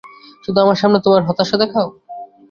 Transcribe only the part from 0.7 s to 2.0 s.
সামনে তোমার হতাশা দেখাও।